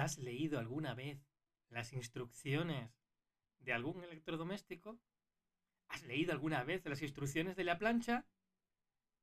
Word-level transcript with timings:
¿Has 0.00 0.16
leído 0.16 0.58
alguna 0.58 0.94
vez 0.94 1.18
las 1.68 1.92
instrucciones 1.92 2.90
de 3.58 3.74
algún 3.74 4.02
electrodoméstico? 4.02 4.98
¿Has 5.88 6.02
leído 6.04 6.32
alguna 6.32 6.64
vez 6.64 6.82
las 6.86 7.02
instrucciones 7.02 7.54
de 7.54 7.64
la 7.64 7.76
plancha? 7.78 8.24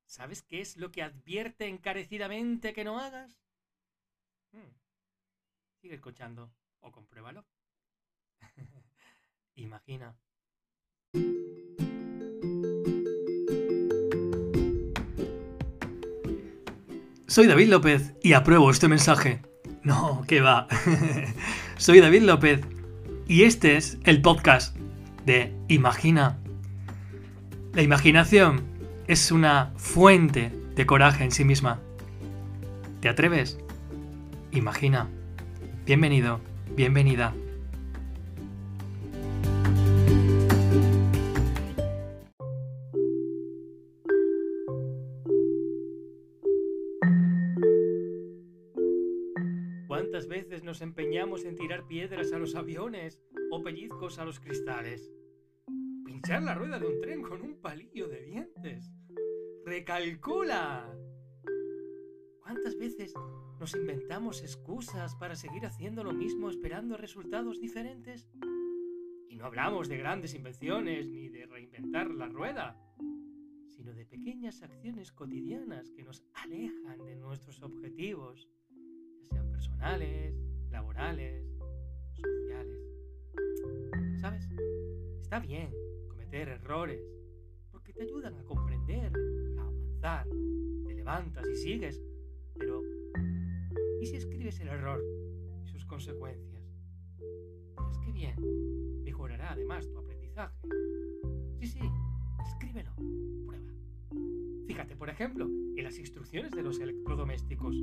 ¿Sabes 0.05 0.43
qué 0.43 0.61
es 0.61 0.77
lo 0.77 0.91
que 0.91 1.01
advierte 1.01 1.67
encarecidamente 1.67 2.73
que 2.73 2.83
no 2.83 2.99
hagas? 2.99 3.41
Hmm. 4.51 4.69
Sigue 5.81 5.95
escuchando 5.95 6.53
o 6.81 6.91
compruébalo. 6.91 7.43
Imagina. 9.55 10.15
Soy 17.25 17.47
David 17.47 17.69
López 17.69 18.15
y 18.21 18.33
apruebo 18.33 18.69
este 18.69 18.87
mensaje. 18.87 19.41
No, 19.87 20.25
que 20.27 20.41
va. 20.41 20.67
Soy 21.77 22.01
David 22.01 22.23
López 22.23 22.59
y 23.25 23.43
este 23.43 23.77
es 23.77 23.97
el 24.03 24.21
podcast 24.21 24.75
de 25.25 25.53
Imagina. 25.69 26.37
La 27.73 27.83
imaginación 27.83 28.63
es 29.07 29.31
una 29.31 29.71
fuente 29.77 30.51
de 30.75 30.85
coraje 30.85 31.23
en 31.23 31.31
sí 31.31 31.45
misma. 31.45 31.79
¿Te 32.99 33.07
atreves? 33.07 33.59
Imagina. 34.51 35.07
Bienvenido, 35.85 36.41
bienvenida. 36.75 37.33
¿Cuántas 49.97 50.27
veces 50.27 50.63
nos 50.63 50.81
empeñamos 50.81 51.43
en 51.43 51.55
tirar 51.55 51.87
piedras 51.87 52.31
a 52.31 52.37
los 52.37 52.53
aviones 52.53 53.19
o 53.49 53.63
pellizcos 53.63 54.19
a 54.19 54.25
los 54.25 54.39
cristales? 54.39 55.11
Pinchar 56.05 56.43
la 56.43 56.53
rueda 56.53 56.77
de 56.77 56.85
un 56.85 57.01
tren 57.01 57.23
con 57.23 57.41
un 57.41 57.59
palillo 57.59 58.07
de 58.07 58.21
dientes. 58.21 58.91
¡Recalcula! 59.65 60.95
¿Cuántas 62.43 62.77
veces 62.77 63.11
nos 63.59 63.73
inventamos 63.73 64.43
excusas 64.43 65.15
para 65.15 65.35
seguir 65.35 65.65
haciendo 65.65 66.03
lo 66.03 66.13
mismo 66.13 66.51
esperando 66.51 66.95
resultados 66.95 67.59
diferentes? 67.59 68.29
Y 69.29 69.35
no 69.35 69.45
hablamos 69.45 69.89
de 69.89 69.97
grandes 69.97 70.35
invenciones 70.35 71.09
ni 71.09 71.27
de 71.29 71.47
reinventar 71.47 72.11
la 72.11 72.27
rueda, 72.27 72.79
sino 73.69 73.95
de 73.95 74.05
pequeñas 74.05 74.61
acciones 74.61 75.11
cotidianas 75.11 75.89
que 75.89 76.03
nos 76.03 76.23
alejan 76.35 77.03
de 77.03 77.15
nuestros 77.15 77.63
objetivos 77.63 78.47
personales, 79.67 80.33
laborales, 80.71 81.45
sociales. 82.13 82.79
¿Sabes? 84.19 84.47
Está 85.21 85.39
bien 85.39 85.71
cometer 86.07 86.47
errores 86.49 87.01
porque 87.71 87.93
te 87.93 88.03
ayudan 88.03 88.35
a 88.35 88.43
comprender 88.43 89.11
a 89.57 89.61
avanzar. 89.61 90.27
Te 90.87 90.93
levantas 90.93 91.47
y 91.49 91.55
sigues, 91.55 92.01
pero 92.55 92.81
¿y 94.01 94.05
si 94.05 94.15
escribes 94.15 94.59
el 94.61 94.69
error 94.69 95.03
y 95.63 95.67
sus 95.67 95.85
consecuencias? 95.85 96.63
Es 97.91 97.97
que 97.99 98.11
bien, 98.11 99.03
mejorará 99.03 99.51
además 99.51 99.87
tu 99.89 99.97
aprendizaje. 99.97 100.55
Sí, 101.59 101.67
sí, 101.67 101.81
escríbelo, 102.47 102.93
prueba. 103.45 103.71
Fíjate, 104.65 104.95
por 104.95 105.09
ejemplo, 105.09 105.45
en 105.45 105.83
las 105.83 105.97
instrucciones 105.99 106.51
de 106.51 106.63
los 106.63 106.79
electrodomésticos. 106.79 107.75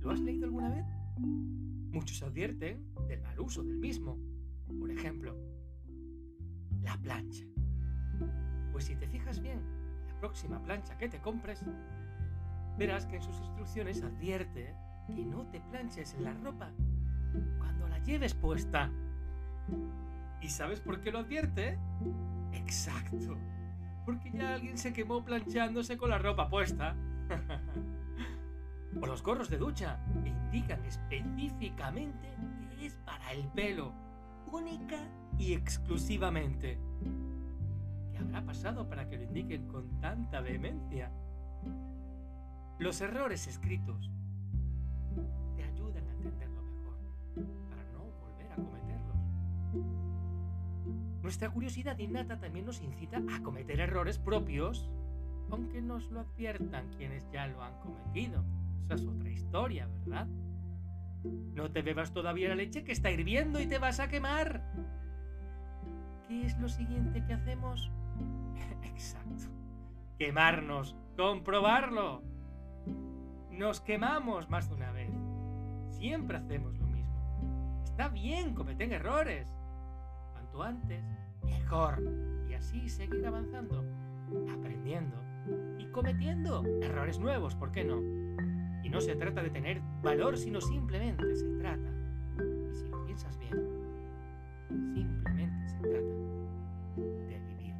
¿Lo 0.00 0.10
has 0.10 0.20
leído 0.20 0.46
alguna 0.46 0.70
vez? 0.70 0.86
Muchos 1.18 2.22
advierten 2.22 2.86
del 3.06 3.20
mal 3.20 3.38
uso 3.40 3.62
del 3.62 3.78
mismo. 3.78 4.18
Por 4.78 4.90
ejemplo, 4.90 5.36
la 6.82 6.96
plancha. 6.96 7.44
Pues 8.72 8.84
si 8.84 8.96
te 8.96 9.06
fijas 9.06 9.40
bien, 9.40 9.60
la 10.08 10.18
próxima 10.20 10.62
plancha 10.62 10.96
que 10.96 11.08
te 11.08 11.20
compres, 11.20 11.64
verás 12.78 13.06
que 13.06 13.16
en 13.16 13.22
sus 13.22 13.38
instrucciones 13.38 14.02
advierte 14.02 14.74
que 15.14 15.24
no 15.24 15.46
te 15.50 15.60
planches 15.60 16.16
la 16.20 16.32
ropa 16.34 16.72
cuando 17.58 17.88
la 17.88 17.98
lleves 17.98 18.34
puesta. 18.34 18.90
¿Y 20.40 20.48
sabes 20.48 20.80
por 20.80 21.00
qué 21.00 21.10
lo 21.10 21.18
advierte? 21.18 21.78
Exacto. 22.52 23.36
Porque 24.06 24.30
ya 24.32 24.54
alguien 24.54 24.78
se 24.78 24.92
quemó 24.92 25.24
planchándose 25.24 25.98
con 25.98 26.10
la 26.10 26.18
ropa 26.18 26.48
puesta. 26.48 26.96
o 29.00 29.06
los 29.06 29.22
gorros 29.22 29.48
de 29.50 29.58
ducha 29.58 30.00
indican 30.24 30.84
específicamente 30.84 32.34
que 32.76 32.86
es 32.86 32.94
para 33.04 33.32
el 33.32 33.46
pelo, 33.48 33.92
única 34.50 34.98
y 35.38 35.52
exclusivamente. 35.52 36.78
¿Qué 38.10 38.18
habrá 38.18 38.42
pasado 38.44 38.88
para 38.88 39.08
que 39.08 39.16
lo 39.16 39.24
indiquen 39.24 39.68
con 39.68 40.00
tanta 40.00 40.40
vehemencia? 40.40 41.10
Los 42.78 43.00
errores 43.00 43.46
escritos 43.46 44.10
te 45.56 45.62
ayudan 45.62 46.08
a 46.08 46.12
entenderlo 46.12 46.62
mejor, 46.62 46.96
para 47.68 47.84
no 47.92 48.04
volver 48.20 48.52
a 48.52 48.56
cometerlos. 48.56 49.16
Nuestra 51.22 51.50
curiosidad 51.50 51.98
innata 51.98 52.40
también 52.40 52.66
nos 52.66 52.80
incita 52.80 53.22
a 53.34 53.42
cometer 53.42 53.80
errores 53.80 54.18
propios, 54.18 54.90
aunque 55.50 55.82
nos 55.82 56.10
lo 56.10 56.20
adviertan 56.20 56.88
quienes 56.96 57.30
ya 57.30 57.46
lo 57.46 57.62
han 57.62 57.78
cometido 57.80 58.42
es 58.88 59.06
otra 59.06 59.30
historia, 59.30 59.86
¿verdad? 59.86 60.26
No 61.54 61.70
te 61.70 61.82
bebas 61.82 62.12
todavía 62.12 62.48
la 62.48 62.54
leche 62.54 62.84
que 62.84 62.92
está 62.92 63.10
hirviendo 63.10 63.60
y 63.60 63.66
te 63.66 63.78
vas 63.78 64.00
a 64.00 64.08
quemar. 64.08 64.62
¿Qué 66.26 66.46
es 66.46 66.58
lo 66.58 66.68
siguiente 66.68 67.24
que 67.26 67.34
hacemos? 67.34 67.90
Exacto. 68.82 69.44
Quemarnos. 70.18 70.96
Comprobarlo. 71.16 72.22
Nos 73.50 73.80
quemamos 73.80 74.48
más 74.48 74.68
de 74.68 74.74
una 74.74 74.90
vez. 74.92 75.10
Siempre 75.90 76.38
hacemos 76.38 76.78
lo 76.78 76.86
mismo. 76.86 77.82
Está 77.84 78.08
bien 78.08 78.54
cometen 78.54 78.92
errores. 78.92 79.52
Cuanto 80.32 80.62
antes, 80.62 81.04
mejor. 81.42 82.02
Y 82.48 82.54
así 82.54 82.88
seguir 82.88 83.26
avanzando, 83.26 83.84
aprendiendo 84.50 85.16
y 85.78 85.86
cometiendo 85.86 86.64
errores 86.82 87.18
nuevos, 87.18 87.54
¿por 87.54 87.72
qué 87.72 87.84
no? 87.84 88.00
Y 88.82 88.88
no 88.88 89.00
se 89.00 89.14
trata 89.14 89.42
de 89.42 89.50
tener 89.50 89.80
valor, 90.02 90.36
sino 90.36 90.60
simplemente 90.60 91.34
se 91.36 91.48
trata, 91.58 91.90
y 92.70 92.74
si 92.74 92.88
lo 92.88 93.04
piensas 93.04 93.38
bien, 93.38 93.56
simplemente 94.94 95.68
se 95.68 95.78
trata 95.80 96.14
de 96.96 97.38
vivir. 97.48 97.74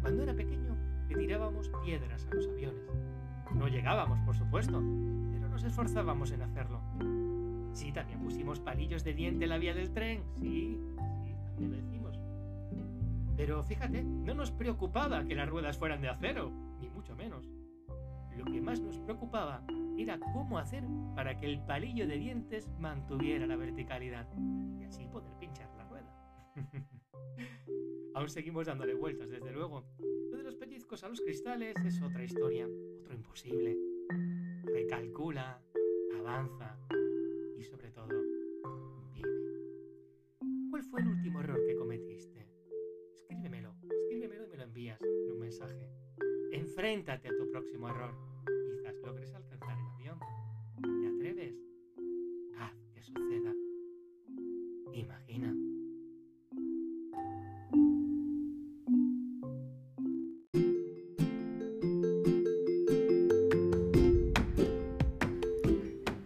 Cuando 0.00 0.22
era 0.22 0.34
pequeño, 0.34 0.76
le 1.08 1.16
tirábamos 1.16 1.70
piedras 1.84 2.26
a 2.30 2.34
los 2.34 2.46
aviones. 2.48 2.82
No 3.54 3.68
llegábamos, 3.68 4.18
por 4.20 4.36
supuesto, 4.36 4.82
pero 5.32 5.48
nos 5.48 5.64
esforzábamos 5.64 6.30
en 6.30 6.42
hacerlo. 6.42 6.80
Sí, 7.72 7.92
también 7.92 8.20
pusimos 8.20 8.60
palillos 8.60 9.04
de 9.04 9.14
diente 9.14 9.44
en 9.44 9.50
la 9.50 9.58
vía 9.58 9.74
del 9.74 9.90
tren. 9.92 10.22
Sí, 10.40 10.78
sí, 11.24 11.34
también 11.44 11.70
lo 11.70 11.76
decimos. 11.76 12.18
Pero 13.36 13.62
fíjate, 13.64 14.02
no 14.02 14.34
nos 14.34 14.50
preocupaba 14.50 15.24
que 15.24 15.34
las 15.34 15.48
ruedas 15.48 15.76
fueran 15.78 16.00
de 16.00 16.08
acero, 16.08 16.52
más 18.66 18.80
nos 18.80 18.98
preocupaba 18.98 19.62
era 19.96 20.18
cómo 20.18 20.58
hacer 20.58 20.82
para 21.14 21.38
que 21.38 21.46
el 21.46 21.64
palillo 21.64 22.04
de 22.08 22.18
dientes 22.18 22.68
mantuviera 22.80 23.46
la 23.46 23.54
verticalidad 23.54 24.26
y 24.80 24.82
así 24.82 25.06
poder 25.06 25.32
pinchar 25.38 25.70
la 25.76 25.84
rueda. 25.84 26.12
Aún 28.14 28.28
seguimos 28.28 28.66
dándole 28.66 28.94
vueltas, 28.94 29.30
desde 29.30 29.52
luego. 29.52 29.84
Lo 30.32 30.36
de 30.36 30.42
los 30.42 30.56
pellizcos 30.56 31.04
a 31.04 31.08
los 31.08 31.20
cristales 31.20 31.76
es 31.84 32.02
otra 32.02 32.24
historia, 32.24 32.66
otro 32.98 33.14
imposible. 33.14 33.78
Recalcula, 34.64 35.62
avanza 36.18 36.76
y 37.56 37.62
sobre 37.62 37.92
todo, 37.92 38.08
vive. 39.14 39.28
¿Cuál 40.70 40.82
fue 40.82 41.02
el 41.02 41.08
último 41.08 41.38
error 41.38 41.64
que 41.64 41.76
cometiste? 41.76 42.48
Escríbemelo, 43.14 43.76
escríbemelo 44.00 44.44
y 44.44 44.48
me 44.48 44.56
lo 44.56 44.64
envías 44.64 45.00
en 45.00 45.30
un 45.30 45.38
mensaje. 45.38 45.88
Enfréntate 46.50 47.28
a 47.28 47.36
tu 47.36 47.48
próximo 47.48 47.88
error. 47.88 48.35
Haz 52.58 52.72
que 52.92 53.02
suceda. 53.02 53.52
Imagina. 54.92 55.54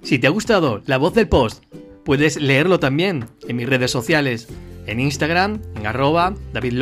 Si 0.03 0.19
te 0.19 0.27
ha 0.27 0.31
gustado 0.31 0.82
la 0.87 0.97
voz 0.97 1.15
del 1.15 1.29
post, 1.29 1.65
puedes 2.05 2.41
leerlo 2.41 2.81
también 2.81 3.27
en 3.47 3.56
mis 3.56 3.69
redes 3.69 3.91
sociales, 3.91 4.49
en 4.87 5.00
Instagram, 5.00 5.61
en 5.77 5.87
arroba 5.87 6.35
David 6.53 6.73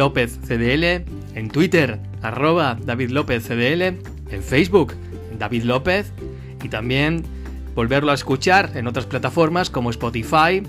en 1.35 1.49
Twitter, 1.49 1.99
arroba 2.23 2.79
en 4.31 4.43
Facebook, 4.43 4.95
David 5.39 5.65
López, 5.65 6.13
y 6.63 6.69
también 6.69 7.25
volverlo 7.75 8.11
a 8.11 8.15
escuchar 8.15 8.73
en 8.75 8.87
otras 8.87 9.07
plataformas 9.07 9.71
como 9.71 9.91
Spotify, 9.91 10.63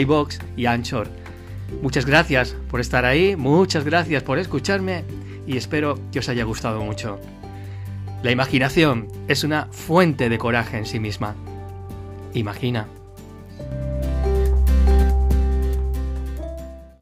iBox 0.00 0.38
y 0.56 0.66
Anchor. 0.66 1.08
Muchas 1.82 2.06
gracias 2.06 2.56
por 2.70 2.80
estar 2.80 3.04
ahí, 3.04 3.36
muchas 3.36 3.84
gracias 3.84 4.22
por 4.22 4.38
escucharme 4.38 5.04
y 5.46 5.56
espero 5.56 5.98
que 6.10 6.18
os 6.18 6.28
haya 6.28 6.44
gustado 6.44 6.82
mucho. 6.82 7.20
La 8.22 8.30
imaginación 8.30 9.08
es 9.28 9.44
una 9.44 9.66
fuente 9.70 10.28
de 10.28 10.38
coraje 10.38 10.78
en 10.78 10.86
sí 10.86 10.98
misma. 10.98 11.36
Imagina. 12.34 12.86